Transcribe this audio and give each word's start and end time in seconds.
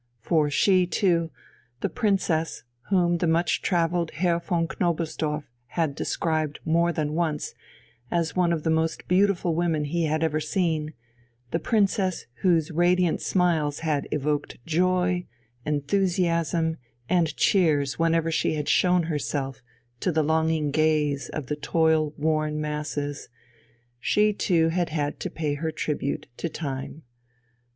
For 0.23 0.49
she 0.49 0.87
too, 0.87 1.29
the 1.81 1.87
Princess 1.87 2.63
whom 2.89 3.19
the 3.19 3.27
much 3.27 3.61
travelled 3.61 4.09
Herr 4.09 4.39
von 4.39 4.67
Knobelsdorff 4.67 5.43
had 5.67 5.93
described 5.93 6.59
more 6.65 6.91
than 6.91 7.13
once 7.13 7.53
as 8.09 8.35
one 8.35 8.51
of 8.51 8.63
the 8.63 8.71
most 8.71 9.07
beautiful 9.07 9.53
women 9.53 9.85
he 9.85 10.05
had 10.05 10.23
ever 10.23 10.39
seen, 10.39 10.93
the 11.51 11.59
Princess 11.59 12.25
whose 12.37 12.71
radiant 12.71 13.21
smiles 13.21 13.81
had 13.81 14.07
evoked 14.11 14.57
joy, 14.65 15.27
enthusiasm, 15.67 16.77
and 17.07 17.35
cheers 17.37 17.99
whenever 17.99 18.31
she 18.31 18.55
had 18.55 18.67
shown 18.67 19.03
herself 19.03 19.61
to 19.99 20.11
the 20.11 20.23
longing 20.23 20.71
gaze 20.71 21.29
of 21.29 21.45
the 21.45 21.55
toil 21.55 22.11
worn 22.17 22.59
masses, 22.59 23.29
she 23.99 24.33
too 24.33 24.69
had 24.69 24.89
had 24.89 25.19
to 25.19 25.29
pay 25.29 25.53
her 25.53 25.71
tribute 25.71 26.25
to 26.37 26.49
time. 26.49 27.03